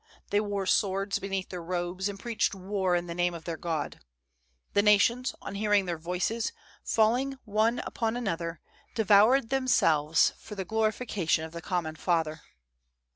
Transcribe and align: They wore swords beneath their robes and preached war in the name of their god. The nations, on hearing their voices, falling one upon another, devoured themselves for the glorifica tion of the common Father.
They 0.31 0.39
wore 0.39 0.65
swords 0.65 1.19
beneath 1.19 1.49
their 1.49 1.61
robes 1.61 2.09
and 2.09 2.19
preached 2.19 2.55
war 2.55 2.95
in 2.95 3.05
the 3.05 3.13
name 3.13 3.35
of 3.35 3.43
their 3.43 3.55
god. 3.55 3.99
The 4.73 4.81
nations, 4.81 5.35
on 5.43 5.53
hearing 5.53 5.85
their 5.85 5.99
voices, 5.99 6.51
falling 6.83 7.37
one 7.45 7.77
upon 7.85 8.17
another, 8.17 8.61
devoured 8.95 9.49
themselves 9.51 10.33
for 10.39 10.55
the 10.55 10.65
glorifica 10.65 11.29
tion 11.29 11.43
of 11.43 11.51
the 11.51 11.61
common 11.61 11.95
Father. 11.97 12.41